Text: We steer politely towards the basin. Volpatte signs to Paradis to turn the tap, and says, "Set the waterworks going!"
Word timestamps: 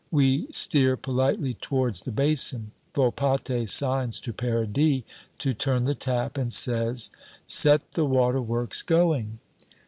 We 0.09 0.47
steer 0.51 0.97
politely 0.97 1.53
towards 1.53 2.01
the 2.01 2.11
basin. 2.11 2.71
Volpatte 2.95 3.69
signs 3.69 4.19
to 4.21 4.33
Paradis 4.33 5.03
to 5.37 5.53
turn 5.53 5.83
the 5.83 5.93
tap, 5.93 6.39
and 6.39 6.51
says, 6.51 7.11
"Set 7.45 7.91
the 7.91 8.05
waterworks 8.05 8.81
going!" 8.81 9.37